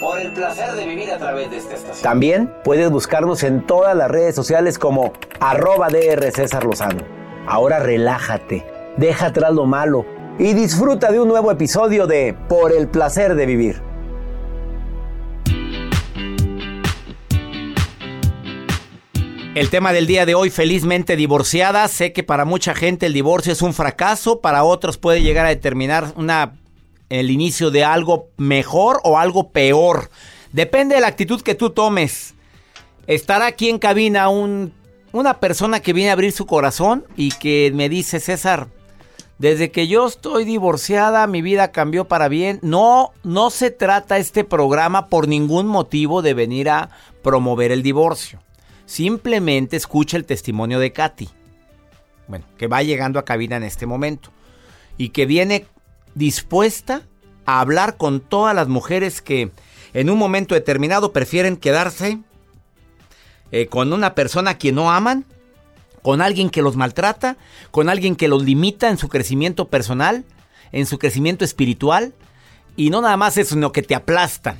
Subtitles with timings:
[0.00, 2.02] Por el placer de vivir a través de esta estación.
[2.02, 7.02] También puedes buscarnos en todas las redes sociales como arroba DR César Lozano.
[7.46, 8.64] Ahora relájate,
[8.96, 10.04] deja atrás lo malo
[10.38, 13.82] y disfruta de un nuevo episodio de Por el placer de vivir.
[19.54, 21.86] El tema del día de hoy, felizmente divorciada.
[21.88, 25.50] Sé que para mucha gente el divorcio es un fracaso, para otros puede llegar a
[25.50, 26.54] determinar una
[27.20, 30.10] el inicio de algo mejor o algo peor.
[30.52, 32.34] Depende de la actitud que tú tomes.
[33.06, 34.72] Estará aquí en cabina un,
[35.12, 38.68] una persona que viene a abrir su corazón y que me dice, César,
[39.38, 42.60] desde que yo estoy divorciada, mi vida cambió para bien.
[42.62, 46.88] No, no se trata este programa por ningún motivo de venir a
[47.22, 48.40] promover el divorcio.
[48.86, 51.28] Simplemente escucha el testimonio de Katy.
[52.26, 54.30] Bueno, que va llegando a cabina en este momento.
[54.96, 55.66] Y que viene
[56.14, 57.02] dispuesta
[57.44, 59.50] a hablar con todas las mujeres que
[59.94, 62.18] en un momento determinado prefieren quedarse
[63.50, 65.26] eh, con una persona que no aman,
[66.02, 67.36] con alguien que los maltrata,
[67.70, 70.24] con alguien que los limita en su crecimiento personal,
[70.72, 72.14] en su crecimiento espiritual,
[72.76, 74.58] y no nada más eso, sino que te aplastan.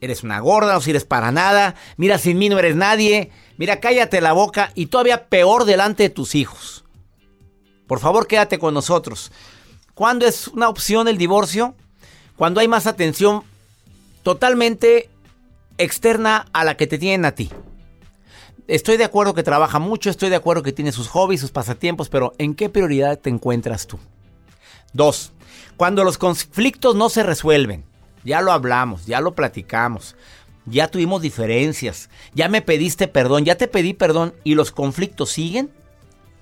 [0.00, 4.20] Eres una gorda, no sirves para nada, mira, sin mí no eres nadie, mira, cállate
[4.20, 6.84] la boca y todavía peor delante de tus hijos.
[7.86, 9.32] Por favor, quédate con nosotros.
[9.98, 11.74] ¿Cuándo es una opción el divorcio?
[12.36, 13.42] Cuando hay más atención
[14.22, 15.10] totalmente
[15.76, 17.50] externa a la que te tienen a ti.
[18.68, 22.10] Estoy de acuerdo que trabaja mucho, estoy de acuerdo que tiene sus hobbies, sus pasatiempos,
[22.10, 23.98] pero ¿en qué prioridad te encuentras tú?
[24.92, 25.32] Dos,
[25.76, 27.84] cuando los conflictos no se resuelven,
[28.22, 30.14] ya lo hablamos, ya lo platicamos,
[30.64, 35.72] ya tuvimos diferencias, ya me pediste perdón, ya te pedí perdón y los conflictos siguen,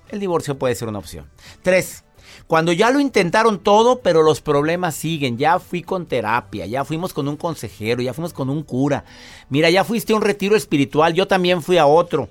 [0.09, 1.27] el divorcio puede ser una opción.
[1.63, 2.03] Tres,
[2.47, 5.37] cuando ya lo intentaron todo, pero los problemas siguen.
[5.37, 9.03] Ya fui con terapia, ya fuimos con un consejero, ya fuimos con un cura.
[9.49, 12.29] Mira, ya fuiste a un retiro espiritual, yo también fui a otro.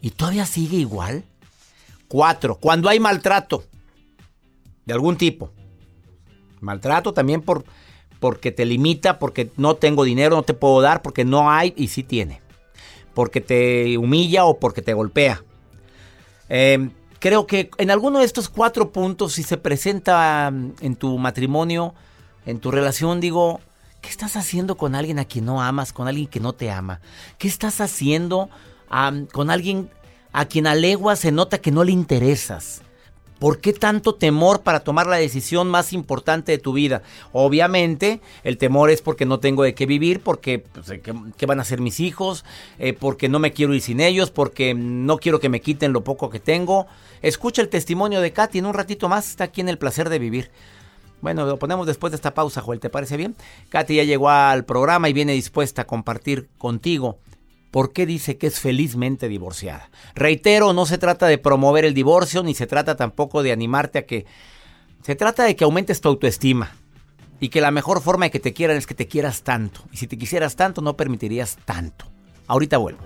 [0.00, 1.24] ¿Y todavía sigue igual?
[2.06, 3.64] Cuatro, cuando hay maltrato
[4.84, 5.50] de algún tipo.
[6.60, 7.64] Maltrato también por,
[8.20, 11.88] porque te limita, porque no tengo dinero, no te puedo dar, porque no hay y
[11.88, 12.40] sí tiene.
[13.14, 15.42] Porque te humilla o porque te golpea.
[16.48, 21.18] Eh, creo que en alguno de estos cuatro puntos, si se presenta mm, en tu
[21.18, 21.94] matrimonio,
[22.44, 23.60] en tu relación, digo,
[24.00, 27.00] ¿qué estás haciendo con alguien a quien no amas, con alguien que no te ama?
[27.38, 28.48] ¿Qué estás haciendo
[29.32, 29.90] con alguien
[30.32, 32.82] a quien a se nota que no le interesas?
[33.38, 37.02] ¿Por qué tanto temor para tomar la decisión más importante de tu vida?
[37.32, 41.00] Obviamente, el temor es porque no tengo de qué vivir, porque pues,
[41.36, 42.46] ¿qué, van a hacer mis hijos,
[42.78, 46.02] eh, porque no me quiero ir sin ellos, porque no quiero que me quiten lo
[46.02, 46.86] poco que tengo.
[47.20, 50.18] Escucha el testimonio de Katy en un ratito más, está aquí en el placer de
[50.18, 50.50] vivir.
[51.20, 53.36] Bueno, lo ponemos después de esta pausa, Joel, ¿te parece bien?
[53.68, 57.18] Katy ya llegó al programa y viene dispuesta a compartir contigo
[57.76, 59.90] ¿Por qué dice que es felizmente divorciada?
[60.14, 64.06] Reitero, no se trata de promover el divorcio, ni se trata tampoco de animarte a
[64.06, 64.24] que...
[65.02, 66.74] Se trata de que aumentes tu autoestima
[67.38, 69.82] y que la mejor forma de que te quieran es que te quieras tanto.
[69.92, 72.06] Y si te quisieras tanto, no permitirías tanto.
[72.46, 73.04] Ahorita vuelvo.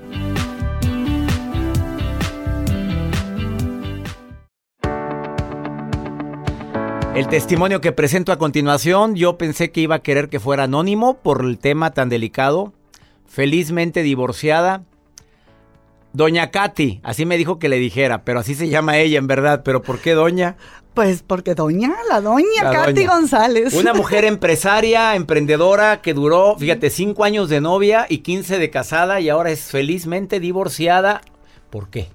[7.17, 11.15] El testimonio que presento a continuación, yo pensé que iba a querer que fuera anónimo
[11.15, 12.73] por el tema tan delicado
[13.31, 14.83] felizmente divorciada.
[16.13, 19.63] Doña Katy, así me dijo que le dijera, pero así se llama ella en verdad.
[19.65, 20.57] ¿Pero por qué doña?
[20.93, 23.73] Pues porque doña, la doña Katy González.
[23.75, 29.21] Una mujer empresaria, emprendedora, que duró, fíjate, cinco años de novia y 15 de casada
[29.21, 31.21] y ahora es felizmente divorciada.
[31.71, 32.09] ¿Por qué?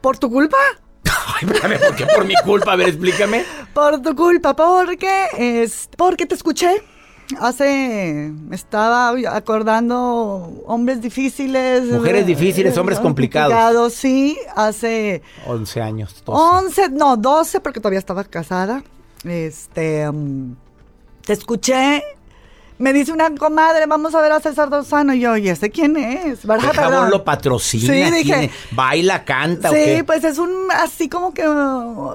[0.00, 0.58] ¿Por tu culpa?
[1.04, 2.72] Ay, ¿por qué por mi culpa?
[2.72, 3.44] A ver, explícame.
[3.72, 6.82] Por tu culpa, porque es porque te escuché
[7.40, 11.84] hace, estaba acordando hombres difíciles.
[11.84, 13.92] Mujeres difíciles, hombres complicados.
[13.94, 15.22] Sí, hace...
[15.46, 16.22] 11 años.
[16.24, 18.82] 11, no, 12 porque todavía estaba casada.
[19.24, 20.54] Este, mm,
[21.24, 22.02] te escuché.
[22.78, 25.12] Me dice una comadre, vamos a ver a César Dosano.
[25.12, 26.46] Y yo, ¿y ese quién es?
[26.46, 26.72] ¿Verdad?
[26.74, 27.92] Por lo patrocina.
[27.92, 28.52] Sí, dije.
[28.70, 29.70] Baila, canta.
[29.70, 31.44] Sí, pues es un así como que.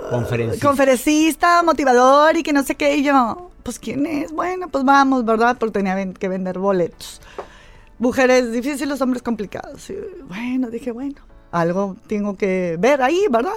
[0.09, 0.65] Conferencista.
[0.65, 2.95] Conferencista, motivador y que no sé qué.
[2.95, 4.31] Y yo, pues ¿quién es?
[4.31, 5.57] Bueno, pues vamos, ¿verdad?
[5.57, 7.21] Porque tenía que vender boletos.
[7.97, 9.91] Mujeres difíciles, hombres complicados.
[10.27, 11.21] bueno, dije, bueno,
[11.51, 13.53] algo tengo que ver ahí, ¿verdad?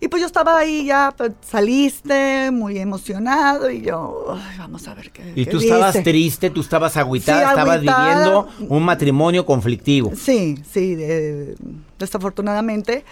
[0.00, 5.12] Y pues yo estaba ahí ya, pues, saliste muy emocionado y yo, vamos a ver
[5.12, 5.32] qué.
[5.36, 10.10] Y tú estabas triste, tú estabas agüitada, estabas viviendo un matrimonio conflictivo.
[10.16, 10.96] Sí, sí,
[12.00, 13.04] desafortunadamente.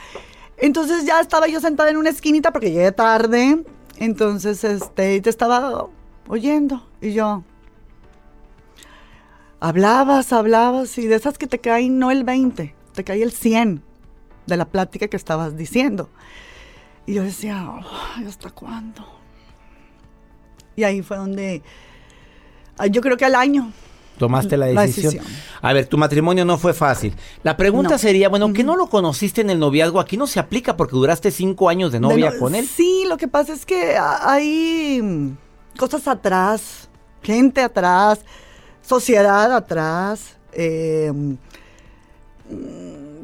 [0.57, 3.63] Entonces ya estaba yo sentada en una esquinita porque llegué tarde.
[3.97, 5.87] Entonces, este, te estaba
[6.29, 7.43] oyendo y yo.
[9.61, 13.83] Hablabas, hablabas y de esas que te caen no el 20, te cae el 100
[14.47, 16.09] de la plática que estabas diciendo.
[17.07, 17.71] Y yo decía,
[18.27, 19.05] ¿hasta cuándo?
[20.77, 21.63] Y ahí fue donde,
[22.91, 23.73] yo creo que al año.
[24.19, 25.25] Tomaste la decisión.
[25.63, 27.15] A ver, tu matrimonio no fue fácil.
[27.43, 29.99] La pregunta sería, bueno, ¿que no lo conociste en el noviazgo?
[29.99, 32.67] Aquí no se aplica porque duraste cinco años de novia con él.
[32.67, 35.35] Sí, lo que pasa es que hay
[35.79, 36.89] cosas atrás,
[37.23, 38.21] gente atrás,
[38.83, 40.37] sociedad atrás.
[40.53, 41.13] Eh,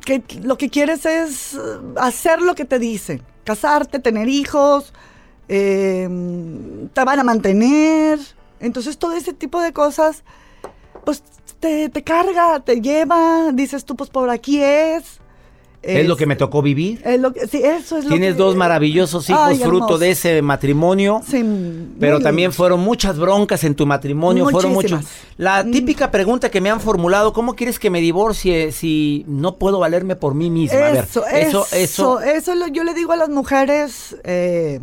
[0.05, 1.59] que lo que quieres es
[1.97, 4.93] hacer lo que te dicen casarte, tener hijos,
[5.49, 8.19] em, te van a mantener.
[8.61, 10.25] Entonces todo ese tipo de cosas,
[11.05, 11.23] pues
[11.61, 15.21] te, carga, te lleva, dices tú, pues por aquí es.
[15.83, 17.01] Es, lo que me tocó vivir.
[17.05, 21.21] Es lo que, sí, eso es Tienes dos maravillosos hijos fruto de ese matrimonio.
[21.29, 21.45] Sí,
[22.01, 25.05] pero también fueron muchas broncas en tu matrimonio, fueron muchos.
[25.37, 25.71] La mm.
[25.71, 30.17] típica pregunta que me han formulado, ¿cómo quieres que me divorcie si no puedo valerme
[30.17, 30.91] por mí misma?
[30.91, 34.81] Eso, eso, eso, eso, yo le digo a las mujeres eh,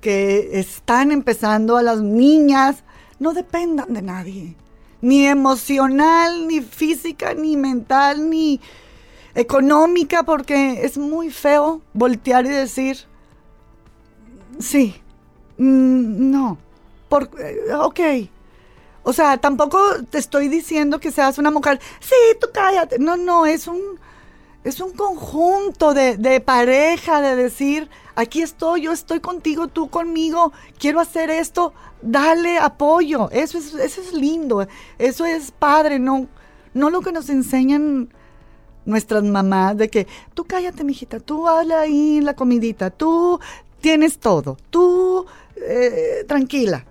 [0.00, 2.84] que están empezando, a las niñas,
[3.18, 4.56] no dependan de nadie,
[5.00, 8.60] ni emocional, ni física, ni mental, ni
[9.36, 12.96] económica, porque es muy feo voltear y decir,
[14.58, 15.00] sí,
[15.58, 16.58] mm, no,
[17.08, 18.00] por, eh, ok.
[19.02, 19.78] O sea, tampoco
[20.10, 22.98] te estoy diciendo que seas una mujer, sí, tú cállate.
[22.98, 23.80] No, no, es un,
[24.64, 30.52] es un conjunto de, de pareja, de decir, aquí estoy, yo estoy contigo, tú conmigo,
[30.78, 31.72] quiero hacer esto,
[32.02, 33.30] dale apoyo.
[33.30, 34.66] Eso es, eso es lindo,
[34.98, 36.26] eso es padre, no,
[36.74, 38.08] no lo que nos enseñan
[38.86, 43.38] nuestras mamás de que tú cállate, mijita, tú habla ahí la comidita, tú
[43.80, 46.84] tienes todo, tú eh, tranquila.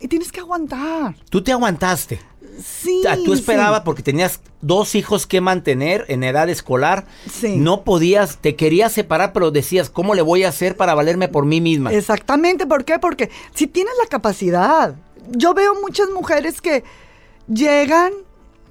[0.00, 1.14] Y tienes que aguantar.
[1.28, 2.20] Tú te aguantaste.
[2.62, 3.02] Sí.
[3.24, 7.06] tú esperabas porque tenías dos hijos que mantener en edad escolar.
[7.30, 7.56] Sí.
[7.56, 11.46] No podías, te querías separar, pero decías, ¿cómo le voy a hacer para valerme por
[11.46, 11.92] mí misma?
[11.92, 12.98] Exactamente, ¿por qué?
[12.98, 14.94] Porque si tienes la capacidad.
[15.32, 16.82] Yo veo muchas mujeres que
[17.46, 18.12] llegan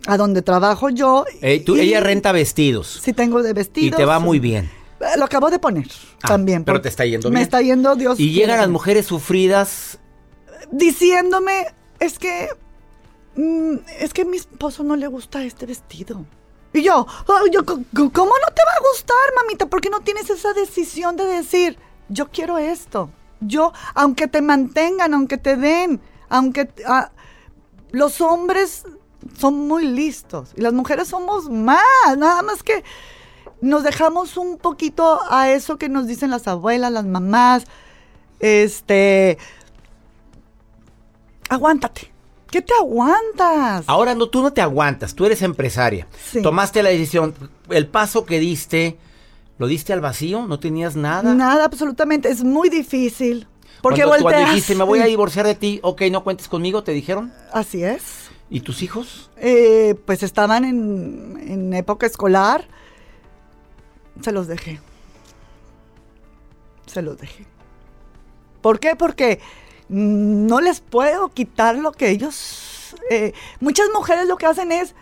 [0.07, 1.25] a donde trabajo yo.
[1.65, 2.99] tú, ella renta vestidos.
[3.03, 3.95] Sí, tengo de vestidos.
[3.95, 4.69] Y te va muy bien.
[4.99, 5.87] Eh, lo acabo de poner
[6.21, 6.63] ah, también.
[6.63, 7.39] Pero te está yendo bien.
[7.39, 8.19] Me está yendo Dios.
[8.19, 9.99] Y llegan las mujeres sufridas.
[10.71, 11.67] Diciéndome,
[11.99, 12.49] es que.
[13.35, 16.25] Mm, es que a mi esposo no le gusta este vestido.
[16.73, 17.07] Y yo,
[17.51, 19.65] yo, ¿cómo no te va a gustar, mamita?
[19.65, 21.79] ¿Por qué no tienes esa decisión de decir,
[22.09, 23.09] yo quiero esto?
[23.41, 27.11] Yo, aunque te mantengan, aunque te den, aunque ah,
[27.91, 28.83] los hombres
[29.37, 31.83] son muy listos y las mujeres somos más,
[32.17, 32.83] nada más que
[33.61, 37.65] nos dejamos un poquito a eso que nos dicen las abuelas, las mamás,
[38.39, 39.37] este,
[41.49, 42.11] aguántate.
[42.49, 43.83] ¿Qué te aguantas?
[43.85, 46.07] Ahora no, tú no te aguantas, tú eres empresaria.
[46.41, 47.35] Tomaste la decisión,
[47.69, 48.97] el paso que diste,
[49.59, 50.47] ¿lo diste al vacío?
[50.47, 51.35] ¿No tenías nada?
[51.35, 53.47] Nada, absolutamente, es muy difícil.
[53.81, 56.91] Porque cuando, cuando dijiste, me voy a divorciar de ti, ok, no cuentes conmigo, ¿te
[56.91, 57.31] dijeron?
[57.53, 58.28] Así es.
[58.49, 59.29] ¿Y tus hijos?
[59.37, 62.67] Eh, pues estaban en, época escolar.
[64.21, 64.79] Se los dejé.
[66.87, 67.45] Se los dejé.
[68.61, 68.95] ¿Por qué?
[68.95, 69.39] Porque
[69.87, 72.95] no les puedo quitar lo que ellos...
[73.11, 74.95] Eh, muchas mujeres lo que hacen es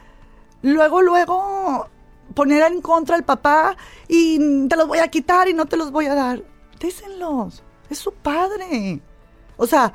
[0.62, 1.90] luego, luego
[2.34, 3.78] poner en contra al papá
[4.08, 6.44] y te los voy a quitar y no te los voy a dar.
[6.80, 7.64] Désenlos.
[7.90, 9.02] Es su padre.
[9.56, 9.94] O sea,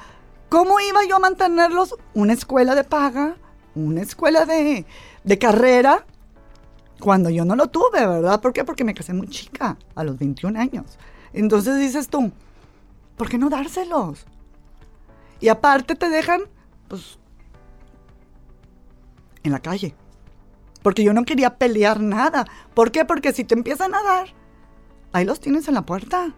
[0.49, 1.94] ¿cómo iba yo a mantenerlos?
[2.14, 3.37] Una escuela de paga,
[3.75, 4.85] una escuela de,
[5.38, 6.05] carrera
[7.00, 8.41] cuando yo no lo tuve, ¿verdad?
[8.41, 8.64] ¿Por qué?
[8.64, 10.99] Porque me casé muy chica, a los 21 años.
[11.33, 12.31] Entonces dices tú,
[13.17, 14.25] ¿por qué no dárselos?
[15.41, 16.43] Y aparte te dejan,
[16.88, 17.19] pues,
[19.43, 19.95] en la calle.
[20.83, 22.47] Porque yo no quería pelear nada.
[22.75, 23.05] ¿Por qué?
[23.05, 24.29] Porque si te empiezan a dar,
[25.12, 26.33] ahí los tienes en la puerta.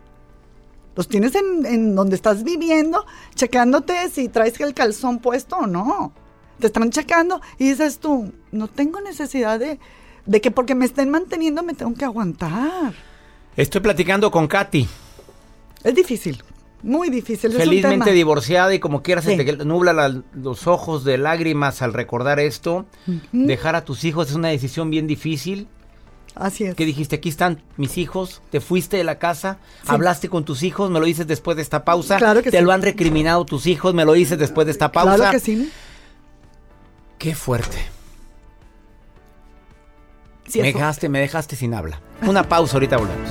[0.97, 6.12] Los tienes en, en donde estás viviendo, checándote si traes el calzón puesto o no
[6.58, 9.78] te están checando y dices tú, no tengo necesidad de,
[10.26, 12.94] de que porque me estén manteniendo me tengo que aguantar.
[13.56, 14.88] Estoy platicando con Katy.
[15.84, 16.42] Es difícil,
[16.82, 17.52] muy difícil.
[17.52, 22.87] Felizmente divorciada y como quieras se te nubla los ojos de lágrimas al recordar esto.
[23.32, 25.68] Dejar a tus hijos es una decisión bien difícil.
[26.34, 26.75] Así es.
[26.75, 27.16] ¿Qué dijiste?
[27.16, 31.06] Aquí están mis hijos, te fuiste de la casa, hablaste con tus hijos, me lo
[31.06, 32.16] dices después de esta pausa.
[32.16, 32.64] Claro que te sí.
[32.64, 35.14] lo han recriminado tus hijos, me lo dices después de esta pausa.
[35.16, 35.70] Claro que sí.
[37.18, 37.78] Qué fuerte.
[40.47, 42.00] Sí, me dejaste, me dejaste sin habla.
[42.23, 43.30] Una pausa, ahorita volvemos.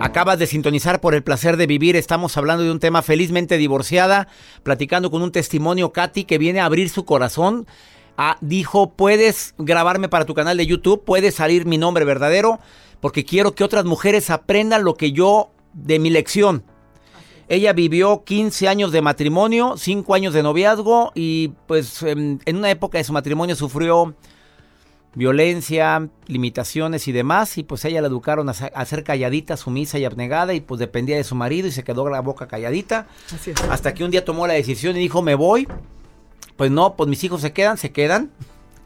[0.00, 1.96] Acabas de sintonizar por el placer de vivir.
[1.96, 4.28] Estamos hablando de un tema felizmente divorciada,
[4.62, 7.66] platicando con un testimonio, Katy, que viene a abrir su corazón.
[8.16, 12.58] Ah, dijo, puedes grabarme para tu canal de YouTube, puede salir mi nombre verdadero,
[13.00, 16.62] porque quiero que otras mujeres aprendan lo que yo de mi lección.
[17.48, 22.70] Ella vivió 15 años de matrimonio, 5 años de noviazgo y pues en, en una
[22.70, 24.14] época de su matrimonio sufrió
[25.14, 29.98] violencia, limitaciones y demás, y pues ella la educaron a, ser- a ser calladita, sumisa
[29.98, 33.50] y abnegada, y pues dependía de su marido y se quedó la boca calladita, Así
[33.50, 33.60] es.
[33.68, 35.68] hasta que un día tomó la decisión y dijo, me voy,
[36.62, 38.30] pues no, pues mis hijos se quedan, se quedan,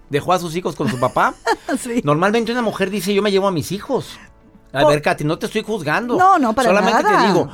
[0.08, 1.34] dejó a sus hijos con su papá.
[1.78, 2.00] Sí.
[2.04, 4.18] Normalmente una mujer dice, yo me llevo a mis hijos.
[4.72, 6.16] A Por- ver, Katy, no te estoy juzgando.
[6.16, 7.20] No, no, para Solamente nada.
[7.20, 7.48] te digo,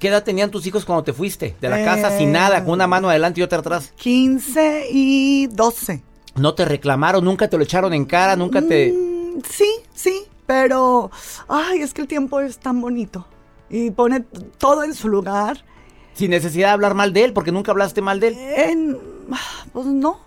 [0.00, 2.18] ¿qué edad tenían tus hijos cuando te fuiste de la casa Eh.
[2.18, 3.92] sin nada, con una mano adelante y otra atrás?
[3.98, 6.02] 15 y 12.
[6.34, 8.90] No te reclamaron, nunca te lo echaron en cara, nunca te...
[8.92, 11.12] Mm, sí, sí, pero
[11.46, 13.28] ay, es que el tiempo es tan bonito
[13.70, 14.24] y pone
[14.58, 15.64] todo en su lugar.
[16.14, 18.36] Sin necesidad de hablar mal de él, porque nunca hablaste mal de él.
[18.38, 18.98] En,
[19.72, 20.20] pues no,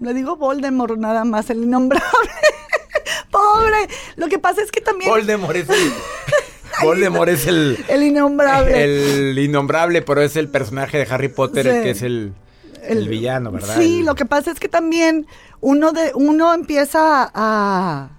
[0.00, 2.06] le digo Voldemort nada más, el innombrable.
[3.30, 5.92] Pobre, lo que pasa es que también Voldemort es el...
[6.82, 7.82] Voldemort es el...
[7.88, 8.82] el innombrable.
[9.30, 12.34] El innombrable, pero es el personaje de Harry Potter, el que es el,
[12.82, 13.76] el villano, ¿verdad?
[13.78, 15.26] Sí, El- lo que pasa es que también
[15.60, 18.10] uno de uno empieza a,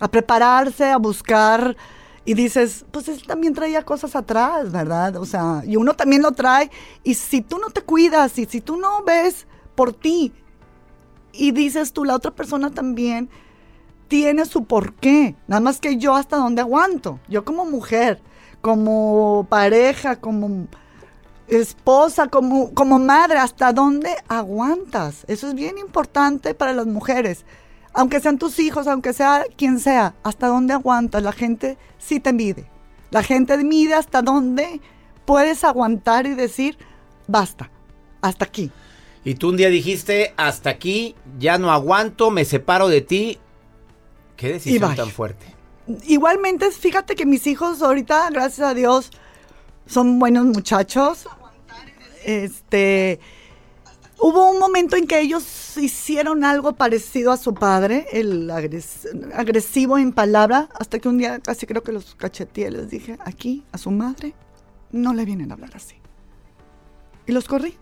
[0.00, 1.76] a prepararse, a buscar
[2.26, 5.16] y dices, pues él también traía cosas atrás, ¿verdad?
[5.16, 6.70] O sea, y uno también lo trae
[7.04, 10.34] y si tú no te cuidas y si tú no ves por ti
[11.32, 13.30] y dices tú, la otra persona también
[14.08, 18.20] tiene su porqué, nada más que yo hasta dónde aguanto, yo como mujer,
[18.60, 20.66] como pareja, como
[21.46, 25.24] esposa, como, como madre, ¿hasta dónde aguantas?
[25.28, 27.44] Eso es bien importante para las mujeres.
[27.96, 31.22] Aunque sean tus hijos, aunque sea quien sea, ¿hasta dónde aguantas?
[31.22, 32.68] La gente sí te mide.
[33.10, 34.82] La gente mide hasta dónde
[35.24, 36.76] puedes aguantar y decir,
[37.26, 37.70] basta,
[38.20, 38.70] hasta aquí.
[39.24, 43.38] Y tú un día dijiste, hasta aquí, ya no aguanto, me separo de ti.
[44.36, 45.46] Qué decisión tan fuerte.
[46.06, 49.10] Igualmente, fíjate que mis hijos ahorita, gracias a Dios,
[49.86, 51.26] son buenos muchachos.
[52.26, 53.20] Este,
[54.18, 59.98] hubo un momento en que ellos hicieron algo parecido a su padre, el agres- agresivo
[59.98, 63.78] en palabra, hasta que un día casi creo que los cacheteé, les dije, aquí a
[63.78, 64.34] su madre
[64.92, 65.96] no le vienen a hablar así.
[67.26, 67.76] Y los corrí.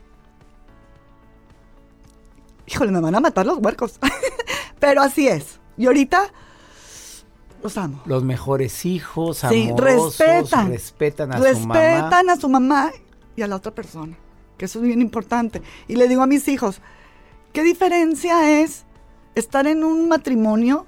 [2.66, 3.98] Híjole, me van a matar los huercos.
[4.80, 5.60] Pero así es.
[5.76, 6.32] Y ahorita
[7.62, 8.02] los amo.
[8.06, 10.68] Los mejores hijos, Sí, amorosos, respetan.
[10.68, 11.74] respetan a su mamá.
[11.74, 12.92] respetan a su mamá
[13.36, 14.16] y a la otra persona,
[14.58, 15.62] que eso es bien importante.
[15.88, 16.80] Y le digo a mis hijos,
[17.52, 18.84] ¿qué diferencia es
[19.34, 20.86] estar en un matrimonio?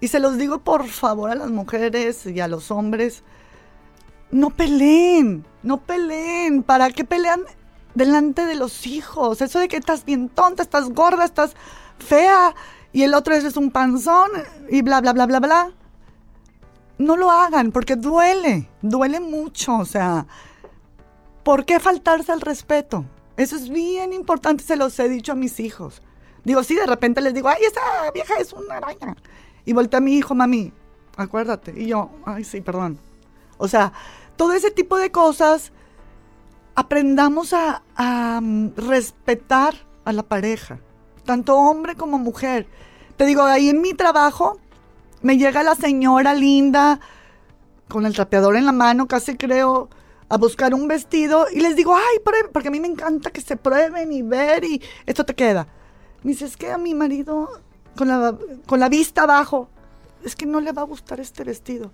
[0.00, 3.22] Y se los digo por favor a las mujeres y a los hombres,
[4.30, 6.62] no peleen, no peleen.
[6.62, 7.42] ¿Para qué pelean
[7.94, 9.40] delante de los hijos?
[9.40, 11.54] Eso de que estás bien tonta, estás gorda, estás
[11.98, 12.54] fea
[12.92, 14.30] y el otro es un panzón
[14.70, 15.72] y bla, bla, bla, bla, bla
[17.02, 20.26] no lo hagan porque duele, duele mucho, o sea,
[21.42, 23.04] ¿por qué faltarse al respeto?
[23.36, 26.02] Eso es bien importante, se los he dicho a mis hijos.
[26.44, 29.16] Digo, sí, de repente les digo, ay, esa vieja es una araña.
[29.64, 30.72] Y volteé a mi hijo, mami,
[31.16, 31.72] acuérdate.
[31.76, 32.98] Y yo, ay, sí, perdón.
[33.58, 33.92] O sea,
[34.36, 35.72] todo ese tipo de cosas,
[36.74, 40.80] aprendamos a, a, mm, respetar a la pareja,
[41.24, 42.66] tanto hombre como mujer.
[43.16, 44.58] Te digo, ahí en mi trabajo,
[45.22, 46.98] me llega la señora linda
[47.88, 49.88] con el trapeador en la mano, casi creo,
[50.32, 53.42] a buscar un vestido y les digo, ay, pruebe", porque a mí me encanta que
[53.42, 55.68] se prueben y ver y esto te queda.
[56.22, 57.60] Me dice, es que a mi marido,
[57.98, 58.34] con la,
[58.66, 59.68] con la vista abajo,
[60.24, 61.92] es que no le va a gustar este vestido.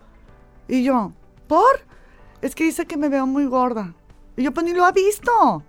[0.68, 1.10] Y yo,
[1.48, 1.80] ¿por?
[2.40, 3.96] Es que dice que me veo muy gorda.
[4.36, 5.64] Y yo, pues ni lo ha visto.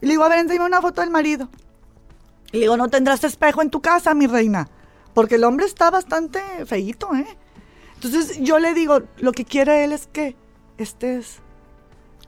[0.00, 1.48] Y le digo, a ver, enséñame una foto del marido.
[2.50, 4.68] Y le digo, no tendrás espejo en tu casa, mi reina.
[5.14, 7.38] Porque el hombre está bastante feíto, ¿eh?
[7.94, 10.34] Entonces yo le digo, lo que quiere él es que
[10.78, 11.41] estés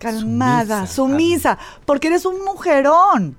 [0.05, 3.37] calmada, Sumisa, sumisa, porque eres un mujerón.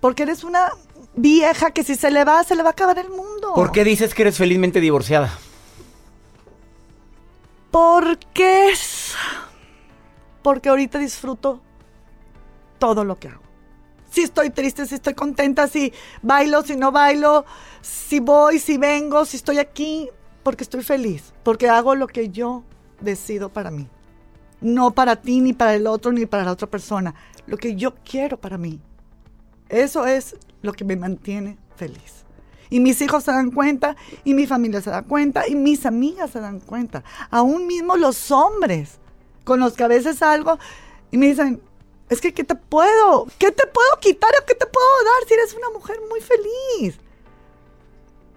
[0.00, 0.70] Porque eres una
[1.14, 3.54] vieja que si se le va, se le va a acabar el mundo.
[3.54, 5.32] ¿Por qué dices que eres felizmente divorciada?
[7.70, 9.14] Porque es...
[10.42, 11.60] porque ahorita disfruto
[12.78, 13.42] todo lo que hago.
[14.10, 17.44] Si estoy triste, si estoy contenta, si bailo, si no bailo,
[17.82, 20.08] si voy, si vengo, si estoy aquí,
[20.44, 22.62] porque estoy feliz, porque hago lo que yo
[23.00, 23.88] decido para mí.
[24.60, 27.14] No para ti, ni para el otro, ni para la otra persona.
[27.46, 28.80] Lo que yo quiero para mí.
[29.68, 32.24] Eso es lo que me mantiene feliz.
[32.70, 36.30] Y mis hijos se dan cuenta, y mi familia se da cuenta, y mis amigas
[36.30, 37.04] se dan cuenta.
[37.30, 38.98] Aún mismo los hombres
[39.44, 40.58] con los que a veces salgo
[41.10, 41.60] y me dicen,
[42.08, 43.26] es que ¿qué te puedo?
[43.38, 46.98] ¿Qué te puedo quitar o qué te puedo dar si eres una mujer muy feliz?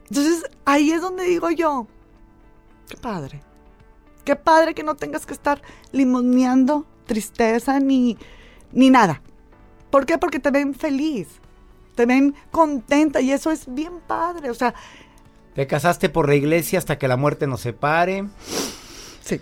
[0.09, 1.87] Entonces ahí es donde digo yo,
[2.87, 3.41] qué padre.
[4.27, 5.61] Qué padre que no tengas que estar
[5.93, 8.17] limoneando tristeza ni,
[8.73, 9.21] ni nada.
[9.89, 10.17] ¿Por qué?
[10.17, 11.29] Porque te ven feliz,
[11.95, 14.49] te ven contenta y eso es bien padre.
[14.49, 14.73] O sea,
[15.55, 18.25] te casaste por la iglesia hasta que la muerte nos separe.
[19.23, 19.39] Sí.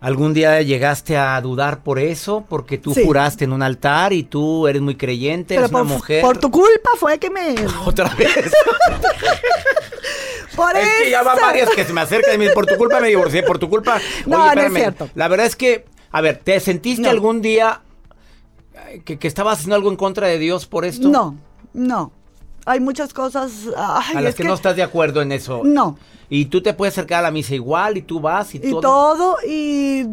[0.00, 2.46] ¿Algún día llegaste a dudar por eso?
[2.48, 6.22] Porque tú juraste en un altar y tú eres muy creyente, eres una mujer.
[6.22, 7.56] Por tu culpa fue que me.
[7.84, 8.50] Otra vez.
[10.60, 12.76] por es que ya va varias que se me acercan y me dicen, por tu
[12.76, 14.00] culpa me divorcié, por tu culpa.
[14.26, 15.08] No, no es cierto.
[15.14, 17.80] La verdad es que, a ver, ¿te sentiste algún día
[19.04, 21.08] que, que estabas haciendo algo en contra de Dios por esto?
[21.08, 21.36] No,
[21.72, 22.12] no
[22.66, 23.68] hay muchas cosas.
[23.76, 25.62] a las que, no estás de acuerdo en eso.
[25.64, 25.98] No.
[26.28, 29.36] Y tú te puedes acercar a la misa igual y tú vas y, y todo.
[29.46, 30.06] Y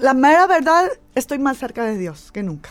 [0.00, 2.70] la mera verdad, estoy más cerca de Dios que nunca.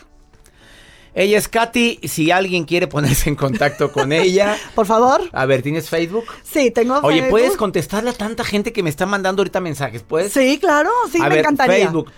[1.18, 2.02] Ella es Katy.
[2.04, 4.56] Si alguien quiere ponerse en contacto con ella.
[4.76, 5.28] Por favor.
[5.34, 6.26] A ver, ¿tienes Facebook?
[6.44, 7.10] Sí, tengo Facebook.
[7.10, 10.04] Oye, ¿puedes contestarle a tanta gente que me está mandando ahorita mensajes?
[10.04, 10.32] ¿Puedes?
[10.32, 10.92] Sí, claro.
[11.12, 11.86] Sí, me encantaría.
[11.86, 12.12] Facebook.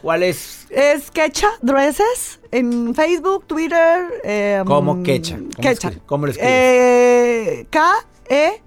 [0.00, 0.66] ¿Cuál es?
[0.70, 2.40] Es Kecha Dresses.
[2.50, 4.06] En Facebook, Twitter.
[4.24, 5.38] Eh, ¿Cómo Kecha?
[5.60, 5.92] Kecha.
[6.06, 6.54] ¿Cómo lo escribes?
[6.54, 8.62] Eh, K-E-C-H-A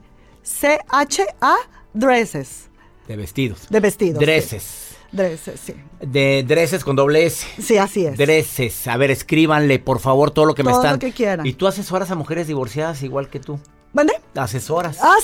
[1.96, 2.70] Dresses.
[3.08, 3.68] De vestidos.
[3.72, 4.20] De vestidos.
[4.20, 4.89] Dresses.
[5.12, 5.74] Dresses, sí.
[6.02, 7.46] De dresses con doble S.
[7.62, 8.18] Sí, así es.
[8.18, 8.88] Dresses.
[8.88, 10.84] A ver, escríbanle, por favor, todo lo que me están.
[10.84, 11.46] Todo lo que quieran.
[11.46, 13.60] ¿Y tú asesoras a mujeres divorciadas igual que tú?
[13.92, 14.14] ¿Vale?
[14.36, 15.00] Asesoras.
[15.02, 15.16] Ah,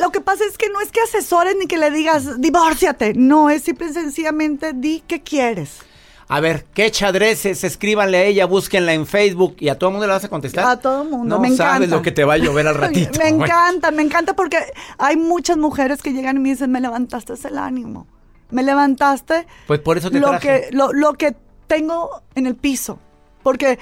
[0.00, 3.12] lo que pasa es que no es que asesores ni que le digas, divórciate.
[3.14, 5.80] No, es simple y sencillamente di qué quieres.
[6.26, 7.64] A ver, ¿qué chadreces?
[7.64, 10.64] Escríbanle a ella, búsquenla en Facebook y a todo el mundo le vas a contestar.
[10.64, 13.18] A todo el mundo, no me sabes lo que te va a llover al ratito.
[13.18, 14.56] me encanta, me encanta porque
[14.96, 18.06] hay muchas mujeres que llegan y me dicen, me levantaste el ánimo
[18.54, 19.46] me levantaste.
[19.66, 20.68] Pues por eso te lo traje.
[20.70, 21.34] Que, lo, que
[21.66, 23.00] tengo en el piso.
[23.42, 23.80] Porque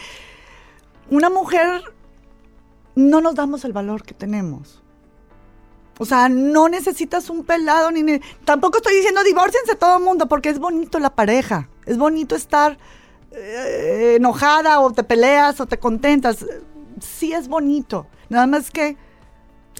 [1.10, 1.82] una mujer
[2.94, 4.82] no nos damos el valor que tenemos.
[5.98, 10.48] O sea, no necesitas un pelado ni, tampoco estoy diciendo divórciense todo el mundo porque
[10.48, 12.78] es bonito la pareja, es bonito estar
[13.30, 16.46] eh, enojada o te peleas o te contentas.
[16.98, 18.06] Sí es bonito.
[18.30, 18.96] Nada más que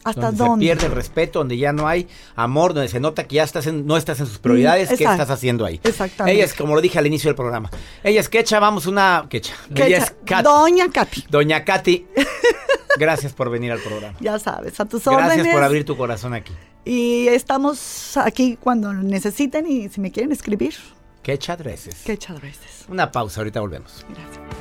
[0.05, 0.67] ¿Hasta donde dónde?
[0.67, 3.67] Se pierde el respeto, donde ya no hay amor, donde se nota que ya estás
[3.73, 4.89] no estás en sus prioridades.
[4.89, 5.81] ¿Qué estás haciendo ahí?
[5.83, 6.37] Exactamente.
[6.37, 7.71] Ella es, como lo dije al inicio del programa,
[8.03, 9.27] ella es Quecha, vamos una...
[9.29, 9.55] Quecha.
[9.75, 11.27] Ella es Doña Katy.
[11.29, 12.07] Doña Katy.
[12.99, 14.17] Gracias por venir al programa.
[14.21, 15.37] Ya sabes, a tus órdenes.
[15.37, 16.53] Gracias por abrir tu corazón aquí.
[16.85, 20.75] Y estamos aquí cuando necesiten y si me quieren escribir.
[21.23, 22.03] Quecha Dresses.
[22.05, 22.87] Quecha Dresses.
[22.89, 24.05] Una pausa, ahorita volvemos.
[24.09, 24.52] Gracias.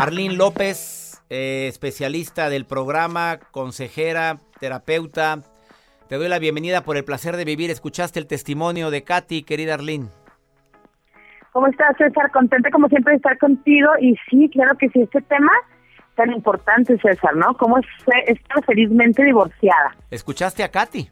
[0.00, 5.42] Arlene López, eh, especialista del programa, consejera, terapeuta.
[6.08, 7.70] Te doy la bienvenida por el placer de vivir.
[7.70, 10.08] Escuchaste el testimonio de Katy, querida Arlene.
[11.52, 12.30] ¿Cómo estás, César?
[12.32, 13.90] Contenta como siempre de estar contigo.
[14.00, 15.52] Y sí, claro que sí, este tema
[16.14, 17.54] tan importante, César, ¿no?
[17.58, 17.86] ¿Cómo es
[18.26, 19.94] estar felizmente divorciada?
[20.10, 21.10] ¿Escuchaste a Katy?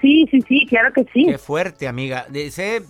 [0.00, 1.26] Sí, sí, sí, claro que sí.
[1.26, 2.24] Qué fuerte, amiga.
[2.30, 2.82] Dice,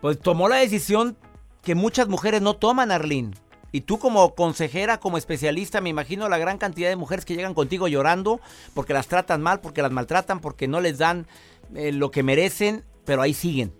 [0.00, 1.16] pues tomó la decisión
[1.62, 3.30] que muchas mujeres no toman, Arlene.
[3.72, 7.54] Y tú como consejera, como especialista, me imagino la gran cantidad de mujeres que llegan
[7.54, 8.40] contigo llorando
[8.74, 11.26] porque las tratan mal, porque las maltratan, porque no les dan
[11.74, 13.72] eh, lo que merecen, pero ahí siguen.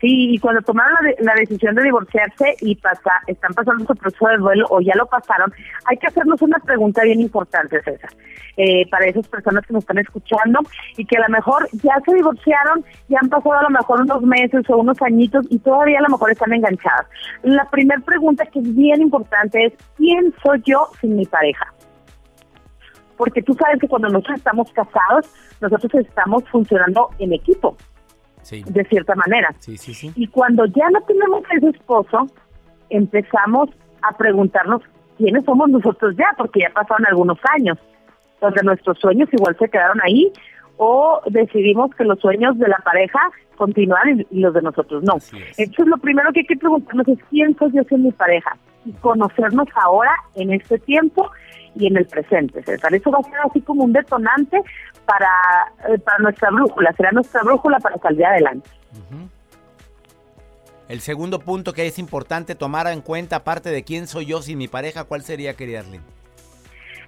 [0.00, 4.38] Sí, y cuando tomaron la, decisión de divorciarse y pasa, están pasando su proceso de
[4.38, 5.52] duelo o ya lo pasaron,
[5.86, 8.10] hay que hacernos una pregunta bien importante, César,
[8.56, 10.60] eh, para esas personas que nos están escuchando
[10.96, 14.22] y que a lo mejor ya se divorciaron, ya han pasado a lo mejor unos
[14.22, 17.06] meses o unos añitos y todavía a lo mejor están enganchadas.
[17.42, 21.72] La primera pregunta que es bien importante es, ¿quién soy yo sin mi pareja?
[23.16, 27.76] Porque tú sabes que cuando nosotros estamos casados, nosotros estamos funcionando en equipo
[28.50, 29.54] de cierta manera.
[30.16, 32.26] y cuando ya no tenemos ese esposo,
[32.90, 33.70] empezamos
[34.02, 34.82] a preguntarnos
[35.16, 37.78] quiénes somos nosotros ya, porque ya pasaron algunos años,
[38.40, 40.32] donde nuestros sueños igual se quedaron ahí,
[40.76, 43.20] o decidimos que los sueños de la pareja
[43.56, 45.14] continúan y, los de nosotros no.
[45.56, 48.92] Entonces lo primero que hay que preguntarnos es quién soy yo sin mi pareja y
[48.92, 51.30] conocernos ahora en este tiempo
[51.74, 52.94] y en el presente, César.
[52.94, 54.62] Eso va a ser así como un detonante
[55.06, 55.28] para,
[55.88, 58.70] eh, para nuestra brújula, será nuestra brújula para salir adelante.
[60.88, 64.58] El segundo punto que es importante tomar en cuenta, aparte de quién soy yo sin
[64.58, 66.04] mi pareja, ¿cuál sería, querida Arlene?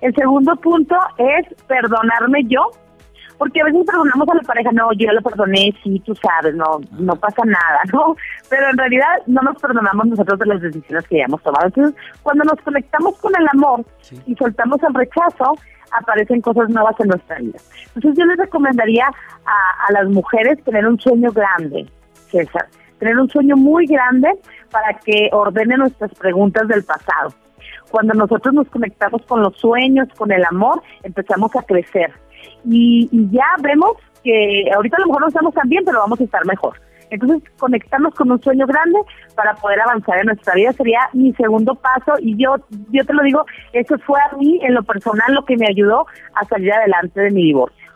[0.01, 2.71] El segundo punto es perdonarme yo
[3.39, 6.55] porque a veces perdonamos a la pareja, no, yo ya lo perdoné, sí, tú sabes,
[6.55, 8.17] no, no pasa nada, ¿no?
[8.49, 11.67] Pero en realidad no nos perdonamos nosotros de las decisiones que ya hemos tomado.
[11.67, 13.85] Entonces, cuando nos conectamos con el amor
[14.27, 15.55] y soltamos el rechazo,
[15.93, 17.59] aparecen cosas nuevas en nuestra vida.
[17.95, 21.87] Entonces yo les recomendaría a, a las mujeres tener un sueño grande,
[22.31, 22.67] César,
[22.99, 24.29] tener un sueño muy grande
[24.71, 27.35] para que ordene nuestras preguntas del pasado.
[27.91, 32.13] Cuando nosotros nos conectamos con los sueños, con el amor, empezamos a crecer
[32.65, 36.25] y, ya vemos que ahorita a lo mejor no estamos tan bien, pero vamos a
[36.25, 36.81] estar mejor.
[37.11, 38.99] Entonces, conectarnos con un sueño grande
[39.37, 42.57] para poder avanzar en nuestra vida sería mi segundo paso y yo
[42.91, 46.07] yo te lo digo, eso fue a mí en lo personal lo que me ayudó
[46.35, 47.87] a salir adelante de mi divorcio.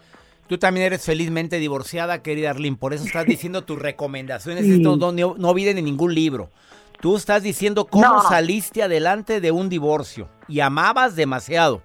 [0.50, 5.12] Tú también eres felizmente divorciada, querida Arlene, por eso estás diciendo tus recomendaciones, esto no,
[5.12, 6.50] no, vienen en ningún libro.
[7.00, 11.82] Tú estás diciendo cómo saliste adelante de un divorcio y amabas demasiado.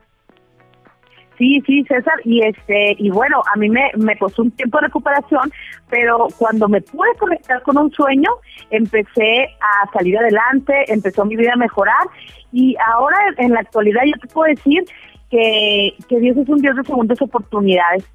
[1.37, 4.87] Sí, sí, César, y este, y bueno, a mí me, me costó un tiempo de
[4.87, 5.51] recuperación,
[5.89, 8.29] pero cuando me pude conectar con un sueño,
[8.69, 12.07] empecé a salir adelante, empezó mi vida a mejorar,
[12.53, 14.85] y ahora en la actualidad yo te puedo decir
[15.29, 18.05] que, que Dios es un Dios de segundas oportunidades,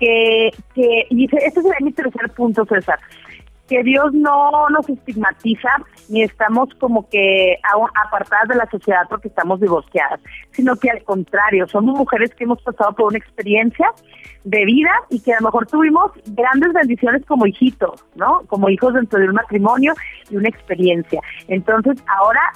[0.00, 2.98] que, que, y este sería mi tercer punto, César,
[3.68, 5.68] que Dios no nos estigmatiza
[6.08, 7.58] ni estamos como que
[8.04, 12.60] apartadas de la sociedad porque estamos divorciadas, sino que al contrario, somos mujeres que hemos
[12.62, 13.90] pasado por una experiencia
[14.44, 18.42] de vida y que a lo mejor tuvimos grandes bendiciones como hijitos, ¿no?
[18.46, 19.94] Como hijos dentro de un matrimonio
[20.30, 21.20] y una experiencia.
[21.48, 22.52] Entonces ahora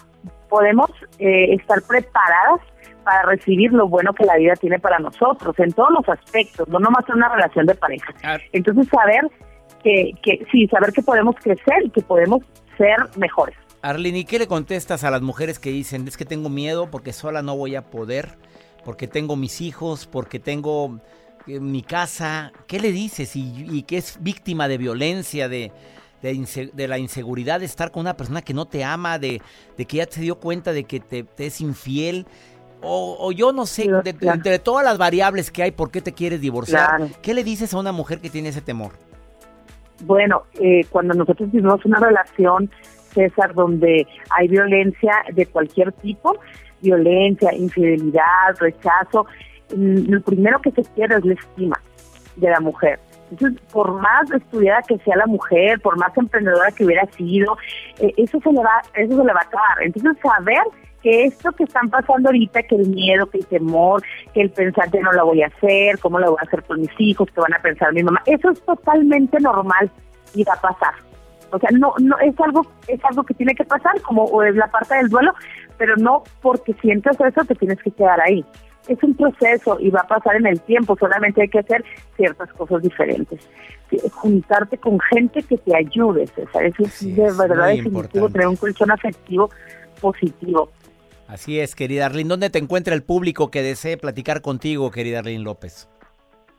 [0.50, 2.60] podemos eh, estar preparadas
[3.04, 6.78] para recibir lo bueno que la vida tiene para nosotros en todos los aspectos, no
[6.78, 8.12] nomás en una relación de pareja.
[8.52, 9.22] Entonces saber
[9.82, 12.42] que, que sí, saber que podemos crecer y que podemos
[12.76, 13.56] ser mejores.
[13.82, 17.12] Arlene, ¿y qué le contestas a las mujeres que dicen, es que tengo miedo porque
[17.12, 18.36] sola no voy a poder,
[18.84, 20.98] porque tengo mis hijos, porque tengo
[21.46, 22.52] eh, mi casa?
[22.66, 23.36] ¿Qué le dices?
[23.36, 25.70] Y, que es víctima de violencia, de,
[26.22, 29.40] de, la inseguridad de estar con una persona que no te ama, de,
[29.76, 32.26] de que ya se dio cuenta de que te, es infiel.
[32.80, 37.08] O, yo no sé, entre todas las variables que hay, ¿por qué te quieres divorciar?
[37.22, 38.92] ¿Qué le dices a una mujer que tiene ese temor?
[40.04, 42.70] Bueno, eh, cuando nosotros vivimos una relación,
[43.12, 46.38] César, donde hay violencia de cualquier tipo,
[46.80, 49.26] violencia, infidelidad, rechazo,
[49.74, 51.80] mm, lo primero que se pierde es la estima
[52.36, 53.00] de la mujer.
[53.30, 57.56] Entonces, por más estudiada que sea la mujer, por más emprendedora que hubiera sido,
[57.98, 59.82] eh, eso se le va, eso se le va a acabar.
[59.82, 60.62] Entonces, saber
[61.02, 64.02] que esto que están pasando ahorita, que el miedo, que el temor,
[64.34, 66.80] que el pensar que no lo voy a hacer, cómo lo voy a hacer con
[66.80, 69.90] mis hijos, que van a pensar mi mamá, eso es totalmente normal
[70.34, 70.94] y va a pasar.
[71.50, 74.66] O sea, no, no es algo, es algo que tiene que pasar, como es la
[74.66, 75.32] parte del duelo,
[75.78, 78.44] pero no porque sientes eso te tienes que quedar ahí.
[78.88, 81.84] Es un proceso y va a pasar en el tiempo, solamente hay que hacer
[82.16, 83.48] ciertas cosas diferentes.
[84.12, 86.64] Juntarte con gente que te ayude, César.
[86.64, 89.50] Eso es de verdad definitivo, tener un colchón afectivo
[90.00, 90.70] positivo.
[91.28, 92.28] Así es, querida Arlene.
[92.28, 95.88] ¿Dónde te encuentra el público que desee platicar contigo, querida Arlene López?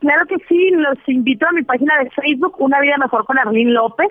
[0.00, 3.72] Claro que sí, los invito a mi página de Facebook, Una Vida Mejor con Arlene
[3.72, 4.08] López,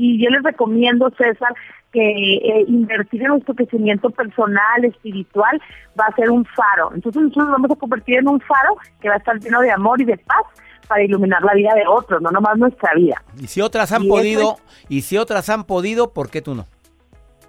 [0.00, 1.54] y yo les recomiendo, César,
[1.92, 5.60] que eh, invertir en nuestro crecimiento personal, espiritual,
[5.98, 6.90] va a ser un faro.
[6.94, 9.70] Entonces nosotros nos vamos a convertir en un faro que va a estar lleno de
[9.70, 10.42] amor y de paz
[10.88, 13.22] para iluminar la vida de otros, no nomás nuestra vida.
[13.38, 14.56] Y si otras han podido,
[14.88, 16.66] y si otras han podido, ¿por qué tú no?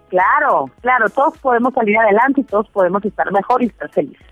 [0.10, 4.28] Claro, claro, todos podemos salir adelante y todos podemos estar mejor y estar felices.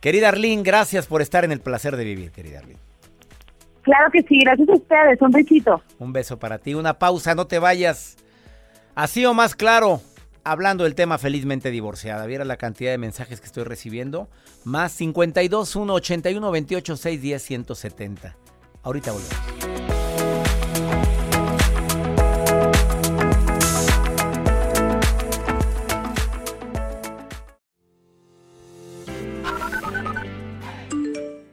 [0.00, 2.80] Querida Arlene, gracias por estar en el placer de vivir, querida Arlene.
[3.82, 5.82] Claro que sí, gracias a ustedes, un besito.
[5.98, 8.16] Un beso para ti, una pausa, no te vayas.
[8.94, 10.00] Así o más claro,
[10.44, 12.26] hablando del tema felizmente divorciada.
[12.26, 14.28] Viera la cantidad de mensajes que estoy recibiendo.
[14.64, 18.36] Más 52 1 81 28 6 10 170.
[18.82, 19.71] Ahorita volvemos.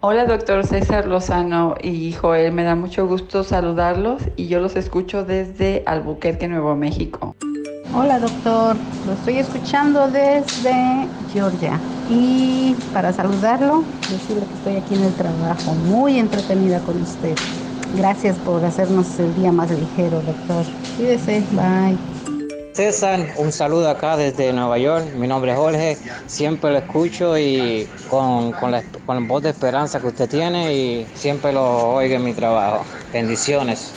[0.01, 2.53] Hola, doctor César Lozano y Joel.
[2.53, 7.35] Me da mucho gusto saludarlos y yo los escucho desde Albuquerque, Nuevo México.
[7.93, 8.77] Hola, doctor.
[9.05, 11.77] Lo estoy escuchando desde Georgia.
[12.09, 17.35] y para saludarlo, decirle que estoy aquí en el trabajo, muy entretenida con usted.
[17.97, 20.63] Gracias por hacernos el día más ligero, doctor.
[20.95, 21.97] Cuídese, bye.
[22.79, 25.13] César, un saludo acá desde Nueva York.
[25.15, 25.97] Mi nombre es Jorge.
[26.27, 31.05] Siempre lo escucho y con, con, la, con voz de esperanza que usted tiene y
[31.13, 32.85] siempre lo oigo en mi trabajo.
[33.11, 33.91] Bendiciones.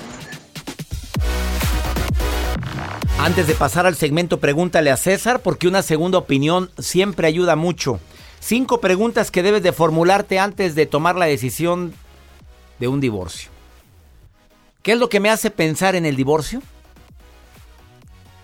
[3.20, 8.00] Antes de pasar al segmento Pregúntale a César, porque una segunda opinión siempre ayuda mucho.
[8.40, 11.94] Cinco preguntas que debes de formularte antes de tomar la decisión
[12.80, 13.48] de un divorcio.
[14.82, 16.62] ¿Qué es lo que me hace pensar en el divorcio?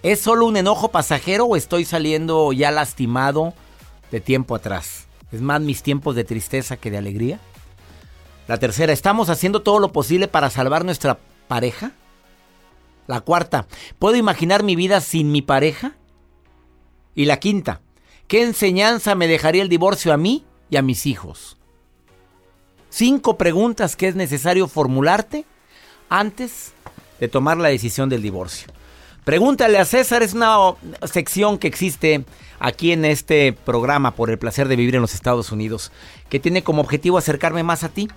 [0.02, 3.52] ¿Es solo un enojo pasajero o estoy saliendo ya lastimado
[4.12, 5.08] de tiempo atrás?
[5.32, 7.40] ¿Es más mis tiempos de tristeza que de alegría?
[8.46, 11.90] La tercera, ¿estamos haciendo todo lo posible para salvar nuestra pareja?
[13.08, 13.66] La cuarta,
[13.98, 15.96] ¿puedo imaginar mi vida sin mi pareja?
[17.16, 17.80] Y la quinta,
[18.28, 21.56] ¿qué enseñanza me dejaría el divorcio a mí y a mis hijos?
[22.88, 25.44] Cinco preguntas que es necesario formularte
[26.08, 26.72] antes
[27.18, 28.68] de tomar la decisión del divorcio.
[29.28, 30.56] Pregúntale a César, es una
[31.02, 32.24] sección que existe
[32.60, 35.92] aquí en este programa por el placer de vivir en los Estados Unidos,
[36.30, 38.08] que tiene como objetivo acercarme más a ti,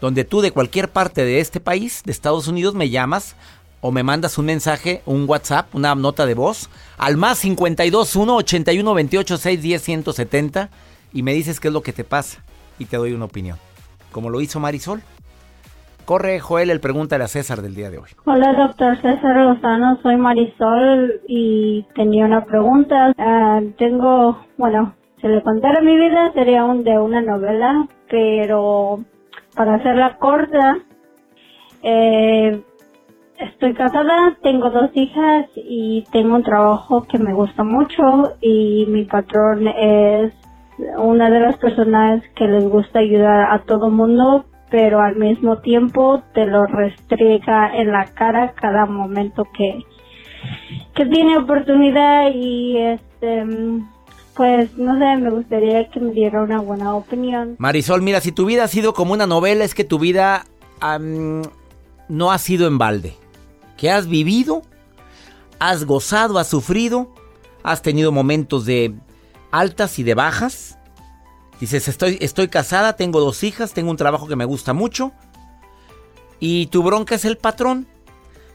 [0.00, 3.36] donde tú de cualquier parte de este país, de Estados Unidos, me llamas
[3.80, 8.94] o me mandas un mensaje, un WhatsApp, una nota de voz al más 521 81
[8.94, 10.70] 28 610 170
[11.12, 12.42] y me dices qué es lo que te pasa
[12.80, 13.56] y te doy una opinión.
[14.10, 15.00] Como lo hizo Marisol.
[16.04, 18.10] Corre, Joel, el pregúntale a César del día de hoy.
[18.24, 23.12] Hola, doctor César Lozano, soy Marisol y tenía una pregunta.
[23.18, 29.00] Ah, tengo, bueno, si le contara mi vida sería un de una novela, pero
[29.54, 30.78] para hacerla corta,
[31.82, 32.62] eh,
[33.38, 39.04] estoy casada, tengo dos hijas y tengo un trabajo que me gusta mucho y mi
[39.04, 40.32] patrón es
[40.98, 46.22] una de las personas que les gusta ayudar a todo mundo, pero al mismo tiempo
[46.34, 49.84] te lo restriega en la cara cada momento que,
[50.94, 53.44] que tiene oportunidad y este
[54.40, 57.56] pues no sé, me gustaría que me diera una buena opinión.
[57.58, 60.46] Marisol, mira, si tu vida ha sido como una novela, es que tu vida
[62.08, 63.16] no ha sido en balde.
[63.76, 64.62] Que has vivido,
[65.58, 67.12] has gozado, has sufrido,
[67.62, 68.94] has tenido momentos de
[69.50, 70.78] altas y de bajas,
[71.60, 75.12] Dices, estoy, estoy casada, tengo dos hijas, tengo un trabajo que me gusta mucho.
[76.40, 77.86] Y tu bronca es el patrón,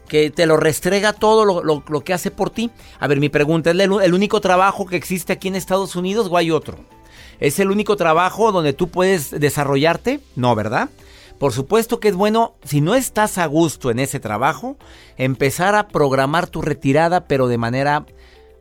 [0.08, 2.70] que te lo restrega todo lo, que hace por ti.
[2.98, 6.26] A ver, mi pregunta, ¿es el, el, único trabajo que existe aquí en Estados Unidos
[6.28, 6.78] o hay otro?
[7.38, 10.20] ¿Es el único trabajo donde tú puedes desarrollarte?
[10.34, 10.90] No, ¿verdad?
[11.38, 14.76] Por supuesto que es bueno, si no estás a gusto en ese trabajo,
[15.16, 18.04] empezar a programar tu retirada, pero de manera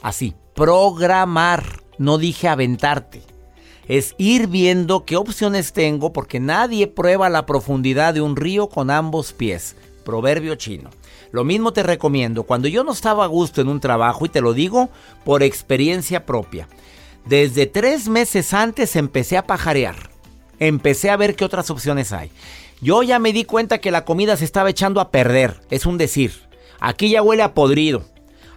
[0.04, 0.36] así.
[0.54, 3.35] Programar, no dije aventarte
[3.88, 8.90] es ir viendo qué opciones tengo porque nadie prueba la profundidad de un río con
[8.90, 9.76] ambos pies.
[10.04, 10.90] Proverbio chino.
[11.32, 14.42] Lo mismo te recomiendo cuando yo no estaba a gusto en un trabajo y te
[14.42, 14.90] lo digo
[15.24, 16.68] por experiencia propia.
[17.26, 20.10] Desde tres meses antes empecé a pajarear.
[20.60, 22.32] Empecé a ver qué otras opciones hay.
[22.82, 25.62] Yo ya me di cuenta que la comida se estaba echando a perder.
[25.70, 26.34] Es un decir.
[26.80, 28.06] Aquí ya huele a podrido.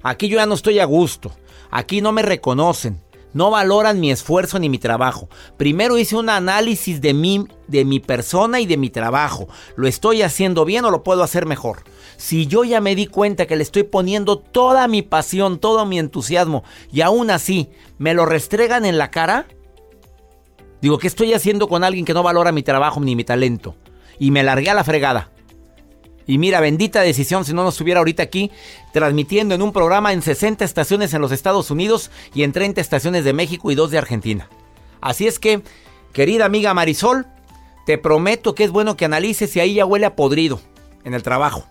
[0.03, 1.33] Aquí yo ya no estoy a gusto.
[1.71, 3.01] Aquí no me reconocen
[3.33, 5.29] no valoran mi esfuerzo ni mi trabajo.
[5.57, 9.49] Primero hice un análisis de mí, de mi persona y de mi trabajo.
[9.77, 11.85] ¿Lo estoy haciendo bien o lo puedo hacer mejor?
[12.17, 15.99] Si yo ya me di cuenta que le estoy poniendo toda mi pasión, todo mi
[15.99, 19.47] entusiasmo y aún así me lo restregan en la cara,
[20.81, 23.77] digo, ¿qué estoy haciendo con alguien que no valora mi trabajo ni mi talento?
[24.19, 25.31] Y me largué a la fregada.
[26.29, 28.53] Y mira, bendita decisión si no nos estuviera ahorita aquí
[28.93, 33.25] transmitiendo en un programa en 60 estaciones en los Estados Unidos y en 30 estaciones
[33.25, 34.51] de México y dos de Argentina.
[35.01, 35.62] Así es que,
[36.12, 37.27] querida amiga Marisol,
[37.87, 40.61] te prometo que es bueno que analices si ahí ya huele a podrido
[41.03, 41.64] en el trabajo.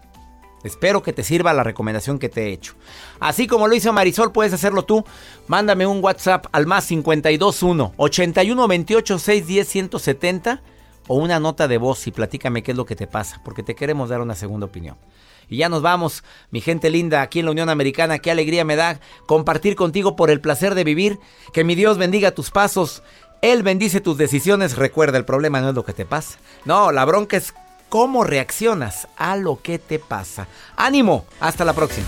[0.63, 2.73] Espero que te sirva la recomendación que te he hecho.
[3.19, 5.05] Así como lo hizo Marisol, puedes hacerlo tú.
[5.45, 10.61] Mándame un WhatsApp al más 521 81 28 610 170
[11.07, 13.75] o una nota de voz y platícame qué es lo que te pasa, porque te
[13.75, 14.97] queremos dar una segunda opinión.
[15.49, 18.75] Y ya nos vamos, mi gente linda, aquí en la Unión Americana, qué alegría me
[18.75, 21.19] da compartir contigo por el placer de vivir,
[21.53, 23.01] que mi Dios bendiga tus pasos,
[23.41, 27.05] Él bendice tus decisiones, recuerda, el problema no es lo que te pasa, no, la
[27.05, 27.53] bronca es
[27.89, 30.47] cómo reaccionas a lo que te pasa.
[30.75, 32.07] Ánimo, hasta la próxima.